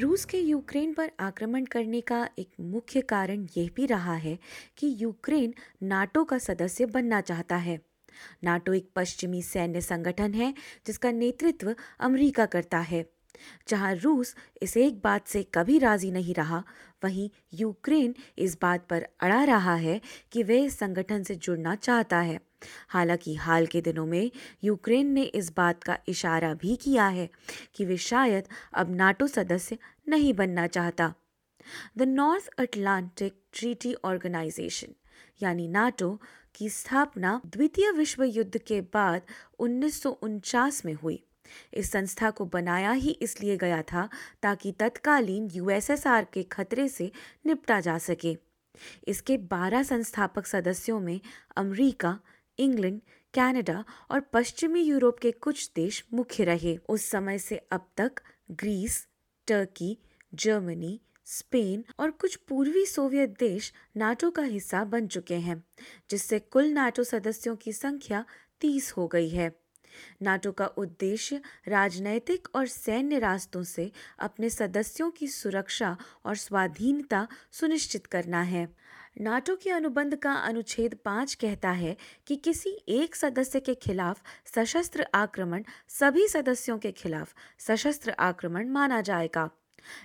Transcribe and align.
रूस 0.00 0.24
के 0.24 0.38
यूक्रेन 0.38 0.92
पर 0.94 1.10
आक्रमण 1.20 1.64
करने 1.64 2.00
का 2.00 2.28
एक 2.38 2.48
मुख्य 2.60 3.00
कारण 3.00 3.46
यह 3.56 3.70
भी 3.76 3.86
रहा 3.86 4.14
है 4.14 4.38
कि 4.78 4.96
यूक्रेन 4.98 5.54
नाटो 5.82 6.24
का 6.24 6.38
सदस्य 6.38 6.86
बनना 6.86 7.20
चाहता 7.20 7.56
है। 7.56 7.80
नाटो 8.44 8.72
एक 8.72 8.90
पश्चिमी 8.96 9.42
सैन्य 9.42 9.80
संगठन 9.80 10.34
है, 10.34 10.54
जिसका 10.86 11.10
नेतृत्व 11.10 11.74
अमेरिका 12.00 12.46
करता 12.46 12.78
है। 12.78 13.04
जहाँ 13.68 13.94
रूस 13.94 14.36
इस 14.62 14.76
एक 14.76 15.00
बात 15.00 15.26
से 15.26 15.42
कभी 15.42 15.78
राज़ी 15.78 16.10
नहीं 16.10 16.34
रहा, 16.34 16.64
वहीं 17.04 17.30
यूक्रेन 17.54 18.14
इस 18.38 18.58
बात 18.62 18.86
पर 18.88 19.06
अड़ा 19.20 19.44
रहा 19.44 19.74
है 19.74 20.00
कि 20.32 20.42
वह 20.42 20.64
इस 20.64 20.78
संगठन 20.78 21.22
से 21.22 21.34
जुड़ना 21.34 21.74
चाहता 21.74 22.20
है। 22.20 22.40
हालाँकि 22.88 23.34
हाल 23.34 23.66
के 23.66 23.80
दिनों 23.80 24.06
में 24.06 24.30
यूक्रेन 24.64 25.06
ने 25.06 25.22
इस 25.22 25.52
बात 25.56 25.82
का 25.84 25.98
इशारा 26.08 26.54
भी 26.54 26.76
किया 26.76 27.06
है 27.06 27.28
कि 27.74 27.84
वे 27.84 27.96
शायद 27.96 28.48
अब 28.74 28.94
नाटो 28.94 29.26
सदस्य 29.26 29.78
नहीं 30.08 30.34
बनना 30.34 30.66
चाहता। 30.66 31.14
The 31.98 32.02
North 32.02 32.48
Atlantic 32.58 33.34
Treaty 33.52 33.94
Organization 34.04 34.94
यानी 35.42 35.68
नाटो 35.68 36.20
की 36.54 36.68
स्थापना 36.68 37.40
द्वितीय 37.46 37.90
विश्व 37.92 38.24
युद्ध 38.24 38.58
के 38.58 38.80
बाद 38.80 39.22
उन्नीस 39.58 40.02
सौ 40.02 40.10
उनचास 40.10 40.84
में 40.84 40.94
हुई। 40.94 41.22
इस 41.74 41.90
संस्था 41.92 42.30
को 42.30 42.44
बनाया 42.44 42.92
ही 42.92 43.10
इसलिए 43.10 43.56
गया 43.56 43.82
था 43.82 44.08
ताकि 44.42 44.72
तत्कालीन 44.72 45.48
यूएसएसआर 45.52 46.26
के 46.32 46.42
खतरे 46.42 46.88
से 46.88 47.10
निपटा 47.46 47.80
जा 47.80 47.98
सके। 47.98 48.36
इसके 49.08 49.38
12 49.38 49.82
संस्थापक 49.82 50.46
सदस्यों 50.46 51.00
में 51.00 51.20
अमेरिका 51.56 52.18
इंग्लैंड, 52.60 53.00
कनाडा 53.34 53.84
और 54.10 54.20
पश्चिमी 54.20 54.80
यूरोप 54.80 55.18
के 55.18 55.30
कुछ 55.30 55.70
देश 55.76 56.04
मुख्य 56.12 56.44
रहे। 56.44 56.76
उस 56.76 57.04
समय 57.04 57.38
से 57.38 57.56
अब 57.56 57.88
तक 57.96 58.12
ग्रीस, 58.50 59.06
टर्की, 59.46 59.98
जर्मनी, 60.34 61.00
स्पेन 61.24 61.84
और 61.98 62.10
कुछ 62.10 62.36
पूर्वी 62.36 62.86
सोवियत 62.86 63.30
देश 63.38 63.72
नाटो 63.96 64.30
का 64.30 64.42
हिस्सा 64.42 64.84
बन 64.84 65.06
चुके 65.06 65.34
हैं, 65.34 65.64
जिससे 66.10 66.38
कुल 66.38 66.64
नाटो 66.64 67.04
सदस्यों 67.04 67.56
की 67.56 67.72
संख्या 67.72 68.24
तीस 68.60 68.92
हो 68.92 69.06
गई 69.08 69.28
है। 69.28 69.52
नाटो 70.22 70.52
का 70.52 70.66
उद्देश्य 70.66 71.40
राजनैतिक 71.68 72.48
और 72.54 72.66
सैन्य 72.66 73.18
रास्तों 73.18 73.62
से 73.62 73.92
अपने 74.18 74.50
सदस्यों 74.50 75.10
की 75.10 75.28
सुरक्षा 75.28 75.96
और 76.24 76.36
स्वाधीनता 76.36 77.28
सुनिश्चित 77.52 78.06
करना 78.06 78.42
है। 78.42 78.68
नाटो 79.16 79.56
के 79.56 79.70
अनुबंध 79.70 80.14
का 80.16 80.32
अनुच्छेद 80.32 80.94
पाँच 81.04 81.34
कहता 81.34 81.70
है 81.70 81.96
कि 82.26 82.36
किसी 82.36 82.70
एक 82.88 83.16
सदस्य 83.16 83.60
के 83.60 83.74
खिलाफ 83.74 84.22
सशस्त्र 84.54 85.06
आक्रमण 85.14 85.64
सभी 85.88 86.28
सदस्यों 86.28 86.78
के 86.78 86.92
खिलाफ 86.92 87.34
सशस्त्र 87.58 88.10
आक्रमण 88.10 88.68
माना 88.68 89.00
जाएगा। 89.00 89.50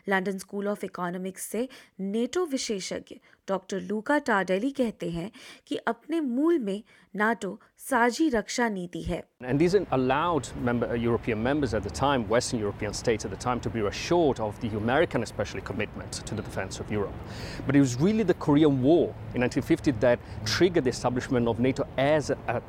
लंदन 0.09 0.38
स्कूल 0.38 0.68
ऑफ़ 0.68 0.86
इकोनॉमिक्स 0.86 1.45
से 1.48 1.68
नेटो 2.00 2.45
विशेषज्ञ 2.52 3.16
डॉक्टर 3.48 3.81
लूका 3.81 4.18
टाडेली 4.28 4.72
कहते 4.72 5.09
हैं 5.12 5.31
कि 5.68 5.76
अपने 5.88 6.20
मूल 6.22 6.59
में 6.59 6.81
नाटो 7.16 7.59
साझी 7.80 8.28
रक्षा 8.30 8.68
नीति 8.70 9.02
है। 9.02 9.18
And 9.44 9.59
this 9.59 9.76
allowed 9.76 10.46
member 10.68 10.96
European 10.98 11.38
members 11.38 11.73
at 11.73 11.84
the 11.84 11.92
time 12.00 12.23
western 12.34 12.62
European 12.62 12.92
states 13.02 13.26
at 13.26 13.31
the 13.31 13.40
time 13.44 13.59
to 13.59 13.70
be 13.70 13.86
assured 13.88 14.40
of 14.48 14.66
the 14.66 14.73
American 14.81 15.23
specially 15.26 15.62
commitments 15.68 16.23
to 16.30 16.36
the 16.36 16.46
defence 16.46 16.81
of 16.81 16.94
Europe 16.94 17.68
but 17.68 17.76
it 17.76 17.81
was 17.81 17.98
really 18.03 18.23
the 18.23 18.36
Korean 18.48 18.81
war 18.84 19.36
in 19.36 19.48
1950 19.48 20.02
that 20.02 20.20
triggered 20.46 20.84
the 20.84 20.88
establishment 20.88 21.48
of 21.48 21.62
NATO 21.62 21.86
as 22.00 22.31
a 22.31 22.59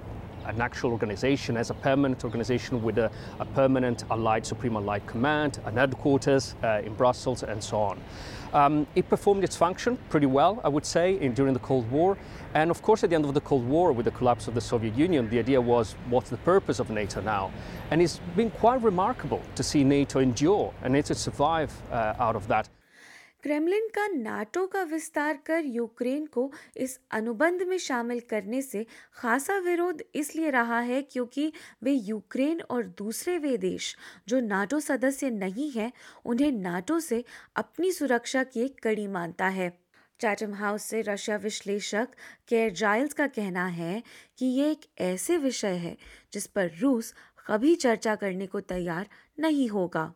an 0.47 0.61
actual 0.61 0.91
organization, 0.93 1.57
as 1.57 1.71
a 1.71 1.75
permanent 1.75 2.25
organization 2.25 2.83
with 2.83 2.99
a, 2.99 3.11
a 3.39 3.45
permanent 3.45 4.05
allied, 4.11 4.47
supreme 4.47 4.77
allied 4.77 5.07
command, 5.07 5.61
an 5.65 5.77
headquarters 5.77 6.55
uh, 6.63 6.81
in 6.85 6.95
Brussels, 6.95 7.43
and 7.43 7.63
so 7.63 7.79
on. 7.79 8.01
Um, 8.53 8.87
it 8.95 9.09
performed 9.09 9.45
its 9.45 9.57
function 9.57 9.99
pretty 10.09 10.27
well, 10.27 10.61
I 10.65 10.69
would 10.69 10.87
say, 10.87 11.21
in, 11.21 11.35
during 11.35 11.53
the 11.53 11.61
Cold 11.61 11.91
War. 11.91 12.17
And 12.55 12.71
of 12.71 12.81
course, 12.81 13.05
at 13.05 13.11
the 13.11 13.17
end 13.17 13.25
of 13.25 13.35
the 13.35 13.41
Cold 13.41 13.69
War, 13.69 13.93
with 13.93 14.07
the 14.07 14.13
collapse 14.13 14.49
of 14.49 14.55
the 14.55 14.61
Soviet 14.61 14.97
Union, 14.97 15.29
the 15.29 15.39
idea 15.39 15.61
was 15.61 15.95
what's 16.09 16.31
the 16.31 16.39
purpose 16.39 16.79
of 16.79 16.89
NATO 16.91 17.21
now? 17.21 17.51
And 17.91 18.01
it's 18.01 18.21
been 18.35 18.51
quite 18.51 18.83
remarkable 18.83 19.43
to 19.57 19.63
see 19.63 19.85
NATO 19.85 20.21
endure 20.21 20.73
and 20.83 20.93
NATO 20.93 21.15
survive 21.15 21.71
uh, 21.91 22.15
out 22.19 22.37
of 22.37 22.49
that. 22.49 22.69
Kremlin 23.47 23.87
का 23.89 24.07
NATO 24.09 24.67
का 24.67 24.83
विस्तार 24.83 25.39
कर 25.47 25.65
Ukraine 25.65 26.27
को 26.27 26.53
इस 26.77 26.99
अनुबंध 27.11 27.63
में 27.63 27.79
शामिल 27.79 28.21
करने 28.21 28.63
से 28.63 28.87
खासा 29.15 29.59
विरोध 29.59 30.03
इसलिए 30.15 30.51
रहा 30.51 30.81
है 30.81 31.03
क्योंकि 31.03 31.53
वे 31.83 31.93
यूक्रेन 31.93 32.61
और 32.61 32.87
दूसरे 32.87 33.39
वे 33.39 33.57
देश 33.57 33.97
जो 34.29 34.41
नाटो 34.41 34.81
सदस्य 34.81 35.31
नहीं 35.31 35.71
हैं, 35.71 35.93
उन्हें 36.25 36.53
नाटो 36.53 37.01
से 37.01 37.25
अपनी 37.57 37.93
सुरक्षा 37.93 38.45
की 38.45 38.61
एक 38.61 38.81
कड़ी 38.83 39.07
मानता 39.07 39.49
है। 39.49 39.79
चैटम 40.21 40.55
हाउस 40.55 40.83
से 40.83 41.03
रशिया 41.03 41.37
विश्लेषक 41.37 42.09
केयर 42.49 42.73
जाइल्स 42.73 43.13
का 43.13 43.27
कहना 43.27 43.67
है 43.67 44.03
कि 44.39 44.47
ये 44.47 44.71
एक 44.71 44.87
ऐसे 44.99 45.37
विषय 45.37 45.77
है 45.77 45.97
जिस 46.33 46.47
पर 46.47 46.71
रूस 46.81 47.15
कभी 47.47 47.75
चर्चा 47.75 48.15
करने 48.15 48.47
को 48.47 48.61
तैयार 48.61 49.07
नहीं 49.41 49.69
होगा। 49.69 50.15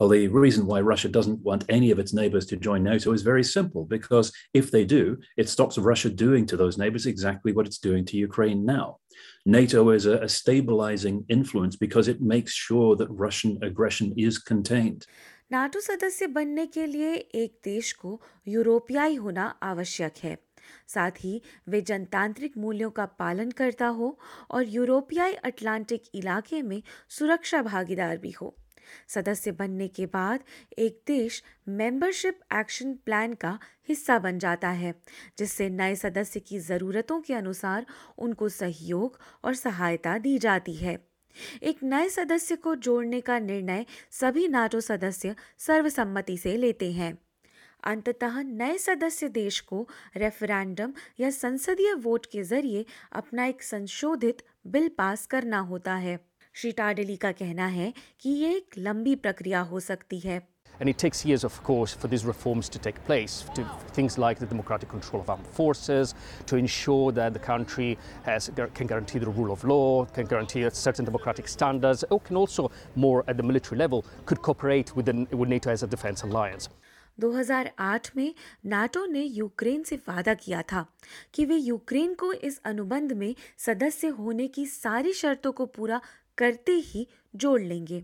Well, 0.00 0.08
the 0.08 0.26
reason 0.26 0.66
why 0.66 0.80
Russia 0.80 1.08
doesn't 1.08 1.40
want 1.40 1.64
any 1.68 1.92
of 1.92 2.00
its 2.00 2.12
neighbors 2.12 2.46
to 2.46 2.56
join 2.56 2.82
NATO 2.82 3.12
is 3.12 3.22
very 3.22 3.44
simple 3.44 3.84
because 3.84 4.32
if 4.52 4.72
they 4.72 4.84
do, 4.84 5.18
it 5.36 5.48
stops 5.48 5.78
Russia 5.78 6.10
doing 6.10 6.46
to 6.46 6.56
those 6.56 6.76
neighbors 6.76 7.06
exactly 7.06 7.52
what 7.52 7.66
it's 7.66 7.78
doing 7.78 8.04
to 8.06 8.16
Ukraine 8.16 8.64
now. 8.66 8.98
NATO 9.46 9.90
is 9.90 10.06
a, 10.06 10.18
a 10.18 10.28
stabilizing 10.28 11.24
influence 11.28 11.76
because 11.76 12.08
it 12.08 12.20
makes 12.20 12.52
sure 12.52 12.96
that 12.96 13.08
Russian 13.10 13.58
aggression 13.62 14.12
is 14.16 14.38
contained. 14.38 15.06
NATO 15.52 15.80
सदस्य 15.80 16.26
बनने 16.34 16.66
के 16.66 16.86
लिए 16.86 17.14
एक 17.34 17.58
देश 17.64 17.92
को 17.92 18.20
यूरोपियाई 18.48 19.14
होना 19.14 19.44
आवश्यक 19.62 20.18
है 20.24 20.36
साथ 20.94 21.10
ही 21.20 21.40
वे 21.68 21.80
जनतांत्रिक 21.90 22.56
मूल्यों 22.58 22.90
का 22.90 23.06
पालन 23.22 23.50
करता 23.60 23.86
हो 23.98 24.18
और 24.50 24.64
यूरोपियाई 24.68 25.32
अटलांटिक 25.50 26.10
इलाके 26.14 26.62
में 26.62 26.82
सुरक्षा 27.18 27.62
भागीदार 27.62 28.16
भी 28.18 28.30
हो 28.30 28.54
सदस्य 29.07 29.51
बनने 29.51 29.87
के 29.87 30.05
बाद 30.05 30.43
एक 30.77 31.01
देश 31.07 31.43
मेंबरशिप 31.67 32.39
एक्शन 32.53 32.93
प्लान 32.93 33.33
का 33.33 33.59
हिस्सा 33.89 34.19
बन 34.19 34.39
जाता 34.39 34.69
है, 34.69 34.93
जिससे 35.37 35.69
नए 35.69 35.95
सदस्य 35.95 36.39
की 36.39 36.59
ज़रूरतों 36.59 37.21
के 37.21 37.33
अनुसार 37.33 37.85
उनको 38.17 38.49
सहयोग 38.49 39.19
और 39.43 39.55
सहायता 39.55 40.17
दी 40.17 40.37
जाती 40.37 40.75
है। 40.75 41.09
एक 41.63 41.83
नए 41.83 42.09
सदस्य 42.09 42.55
को 42.55 42.75
जोड़ने 42.75 43.21
का 43.21 43.39
निर्णय 43.39 43.85
सभी 44.11 44.47
नाटो 44.47 44.81
सदस्य 44.81 45.35
सर्वसम्मति 45.57 46.37
से 46.37 46.57
लेते 46.57 46.91
हैं। 46.91 47.17
अंततः 47.83 48.41
नए 48.43 48.77
सदस्य 48.77 49.29
देश 49.29 49.59
को 49.59 49.87
रेफरेंडम 50.17 50.93
या 51.19 51.29
संसदीय 51.29 51.93
वोट 51.93 52.25
के 52.25 52.43
ज़रिए 52.43 52.85
अपना 53.11 53.45
एक 53.45 53.63
संशोधित 53.63 54.41
बिल 54.67 54.87
पास 54.87 55.25
करना 55.25 55.59
होता 55.59 55.95
है। 55.95 56.28
श्री 56.59 56.71
टाडेली 56.77 57.15
का 57.15 57.31
कहना 57.31 57.65
है 57.73 57.93
कि 58.21 58.29
ये 58.29 58.55
एक 58.55 58.77
लंबी 58.77 59.15
प्रक्रिया 59.25 59.59
हो 59.67 59.79
सकती 59.79 60.19
है 60.19 60.41
And 60.81 60.89
it 60.89 60.97
takes 60.97 61.21
years, 61.27 61.43
of 61.47 61.55
course, 61.67 61.93
for 62.01 62.09
these 62.11 62.25
reforms 62.25 62.69
to 62.73 62.79
take 62.79 62.99
place. 63.05 63.33
To 63.55 63.63
things 63.97 64.17
like 64.23 64.39
the 64.39 64.45
democratic 64.45 64.89
control 64.89 65.21
of 65.21 65.29
armed 65.29 65.47
forces, 65.57 66.13
to 66.51 66.59
ensure 66.63 67.11
that 67.19 67.33
the 67.33 67.43
country 67.47 67.89
has, 68.23 68.49
can 68.73 68.87
guarantee 68.87 69.19
the 69.19 69.33
rule 69.39 69.51
of 69.51 69.65
law, 69.73 70.05
can 70.19 70.25
guarantee 70.25 70.65
certain 70.81 71.09
democratic 71.11 71.49
standards, 71.55 72.05
or 72.09 72.21
can 72.21 72.37
also, 72.43 72.69
more 72.95 73.25
at 73.27 73.35
the 73.35 73.43
military 73.43 73.77
level, 73.77 74.05
could 74.25 74.41
cooperate 74.41 74.95
with, 74.95 75.05
the, 75.07 75.27
with 75.35 75.49
NATO 75.49 75.71
as 75.71 75.83
a 75.83 75.87
defense 75.87 76.23
alliance. 76.23 76.69
2008 77.19 78.09
में 78.15 78.33
NATO 78.65 79.05
ने 79.05 79.23
Ukraine 79.23 79.83
से 79.83 79.95
वादा 80.07 80.33
किया 80.33 80.61
था 80.71 80.85
कि 81.33 81.45
वे 81.45 81.55
Ukraine 81.55 82.13
को 82.13 82.31
इस 82.33 82.59
अनुबंध 82.65 83.13
में 83.13 83.33
सदस्य 83.65 84.07
होने 84.19 84.47
की 84.47 84.65
सारी 84.65 85.13
शर्तों 85.13 85.51
को 85.51 85.65
पूरा 85.65 86.01
करते 86.39 86.71
ही 86.71 87.07
जोड़ 87.35 87.61
लेंगे। 87.61 88.03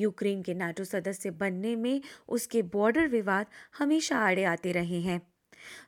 यूक्रेन 0.00 0.42
के 0.42 0.54
नाटो 0.54 0.84
सदस्य 0.84 1.30
बनने 1.30 1.74
में 1.76 2.00
उसके 2.28 2.62
बॉर्डर 2.62 3.06
विवाद 3.08 3.46
हमेशा 3.78 4.18
आड़े 4.18 4.44
आते 4.44 4.72
रहे 4.72 5.00
हैं। 5.00 5.20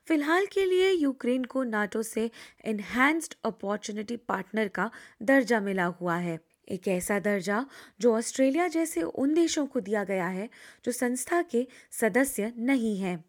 फ़िलहाल 0.07 0.45
के 0.45 0.65
लिए 0.65 0.91
यूक्रेन 0.91 1.43
को 1.43 1.63
नाटो 1.63 2.01
से 2.03 2.29
एनहेंस्ड 2.65 3.33
अपॉर्चुनिटी 3.45 4.17
पार्टनर 4.17 4.67
का 4.67 4.89
दर्जा 5.21 5.59
मिला 5.59 5.85
हुआ 5.99 6.17
है। 6.17 6.39
एक 6.69 6.87
ऐसा 6.87 7.19
दर्जा 7.19 7.65
जो 8.01 8.13
ऑस्ट्रेलिया 8.15 8.67
जैसे 8.67 9.01
उन 9.01 9.33
देशों 9.33 9.65
को 9.65 9.79
दिया 9.79 10.03
गया 10.03 10.27
है 10.27 10.49
जो 10.85 10.91
संस्था 10.91 11.41
के 11.41 11.67
सदस्य 11.91 12.53
नहीं 12.57 12.97
हैं। 12.99 13.23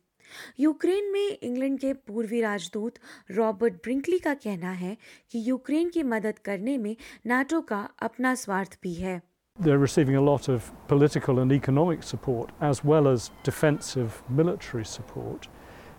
यूक्रेन 0.61 1.11
में 1.13 1.39
इंग्लैंड 1.43 1.79
के 1.81 1.93
पूर्वी 2.11 2.41
राजदूत 2.41 2.99
रॉबर्ट 3.31 3.75
ब्रिंकली 3.85 4.19
का 4.19 4.35
कहना 4.45 4.71
है 4.85 4.97
कि 5.31 5.43
यूक्रेन 5.49 5.91
की 5.91 6.03
मदद 6.15 6.39
करने 6.45 6.79
में 6.79 6.97
नाटो 7.27 7.61
का 7.73 7.89
अपना 8.03 8.35
स्वार्थ 8.45 8.79
भी 8.83 8.95
है 8.95 9.21
They're 9.61 9.79
receiving 9.79 10.17
a 10.17 10.23
lot 10.23 10.49
of 10.49 10.73
political 10.89 11.39
and 11.39 11.53
economic 11.53 12.03
support 12.03 12.53
as 12.61 12.83
well 12.83 13.07
as 13.07 13.31
defensive 13.45 14.23
military 14.29 14.85
support. 14.85 15.49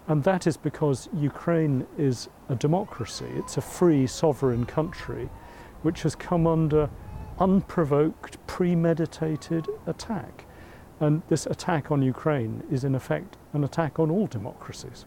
And 0.08 0.24
that 0.24 0.48
is 0.48 0.58
because 0.58 1.08
Ukraine 1.14 1.86
is 1.98 2.30
a 2.50 2.56
democracy. 2.56 3.28
It's 3.36 3.58
a 3.58 3.62
free, 3.62 4.08
sovereign 4.08 4.66
country 4.66 5.30
which 5.84 6.02
has 6.02 6.16
come 6.16 6.48
under 6.48 6.90
unprovoked, 7.40 8.46
premeditated 8.48 9.68
attack. 9.86 10.46
And 11.04 11.22
this 11.28 11.46
attack 11.48 11.92
on 11.92 12.02
Ukraine 12.04 12.64
is, 12.72 12.84
in 12.84 12.96
effect, 12.96 13.36
an 13.54 13.64
attack 13.64 14.00
on 14.00 14.12
all 14.12 14.28
democracies. 14.30 15.06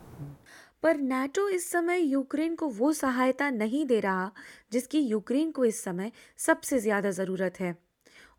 पर 0.82 0.96
NATO 0.96 1.48
इस 1.48 1.70
समय 1.70 2.00
Ukraine 2.00 2.54
को 2.54 2.66
वो 2.70 2.92
सहायता 2.92 3.48
नहीं 3.50 3.84
दे 3.86 4.00
रहा 4.00 4.30
जिसकी 4.72 4.98
Ukraine 5.00 5.50
को 5.50 5.64
इस 5.64 5.82
समय 5.84 6.12
सबसे 6.38 6.78
ज़्यादा 6.78 7.10
ज़रूरत 7.10 7.60
है 7.60 7.74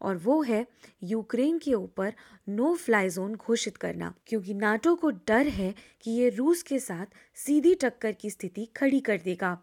और 0.01 0.17
वो 0.17 0.41
है 0.43 0.65
यूक्रेन 1.03 1.57
के 1.57 1.73
ऊपर 1.73 2.13
नो 2.49 2.73
फ्लाई 2.75 3.09
जोन 3.09 3.35
घोषित 3.35 3.77
करना 3.77 4.13
क्योंकि 4.27 4.53
नाटो 4.53 4.95
को 4.95 5.09
डर 5.27 5.47
है 5.57 5.73
कि 6.01 6.11
ये 6.11 6.29
रूस 6.29 6.61
के 6.63 6.79
साथ 6.79 7.17
सीधी 7.45 7.73
टक्कर 7.75 8.11
की 8.11 8.29
स्थिति 8.29 8.65
खड़ी 8.75 8.99
कर 8.99 9.17
देगा 9.19 9.57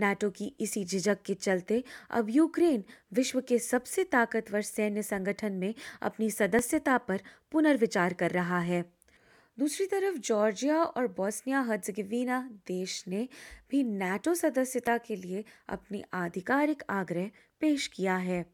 नाटो 0.00 0.30
की 0.30 0.56
इसी 0.60 0.84
झिझक 0.84 1.18
के 1.22 1.34
चलते 1.34 1.84
अब 2.10 2.30
यूक्रेन 2.30 2.84
विश्व 3.12 3.40
के 3.40 3.58
सबसे 3.58 4.04
ताकतवर 4.04 4.62
सैन्य 4.62 5.02
संगठन 5.02 5.52
में 5.52 5.74
अपनी 6.02 6.30
सदस्यता 6.30 6.98
पर 6.98 7.20
पुनर्विचार 7.52 8.12
कर 8.12 8.30
रहा 8.30 8.58
है। 8.58 8.84
दूसरी 9.58 9.86
तरफ़ 9.86 10.18
जॉर्जिया 10.18 10.82
और 10.82 11.06
बोस्निया 11.06 11.60
हर्जगोविना 11.60 12.50
देश 12.66 13.04
ने 13.08 13.28
भी 13.70 13.82
नाटो 13.82 14.34
सदस्यता 14.34 14.98
के 14.98 15.16
लिए 15.16 15.44
अपनी 15.68 16.04
आधिकारिक 16.12 16.82
आग्रह 16.90 17.30
पेश 17.60 17.86
किया 17.86 18.16
है। 18.16 18.44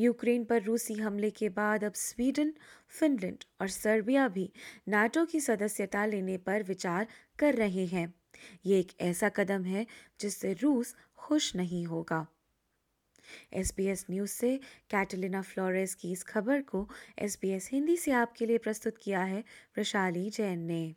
यूक्रेन 0.00 0.44
पर 0.44 0.62
रूसी 0.62 0.94
हमले 0.94 1.30
के 1.30 1.48
बाद 1.48 1.84
अब 1.84 1.92
स्वीडन, 1.92 2.54
फिनलैंड 2.88 3.36
और 3.60 3.68
सर्बिया 3.68 4.28
भी 4.28 4.52
नाटो 4.88 5.24
की 5.24 5.40
सदस्यता 5.40 6.06
लेने 6.06 6.36
पर 6.36 6.62
विचार 6.62 7.06
कर 7.38 7.54
रहे 7.54 7.86
हैं। 7.86 8.14
ये 8.66 8.78
एक 8.78 8.92
ऐसा 9.00 9.28
कदम 9.28 9.64
है 9.64 9.86
जिससे 10.20 10.52
रूस 10.52 10.94
खुश 11.16 11.56
नहीं 11.56 11.84
होगा। 11.86 12.26
एसबीएस 13.52 14.06
न्यूज़ 14.10 14.30
से 14.30 14.56
कैटलिना 14.90 15.42
फ्लोरेस 15.42 15.94
की 15.94 16.12
इस 16.12 16.22
खबर 16.22 16.62
को 16.62 16.88
एसबीएस 17.18 17.70
हिंदी 17.72 17.96
से 17.96 18.10
आपके 18.12 18.46
लिए 18.46 18.58
प्रस्तुत 18.58 18.98
किया 18.98 19.22
है 19.22 19.44
वैशाली 19.76 20.30
जैन 20.30 20.58
ने। 20.58 20.94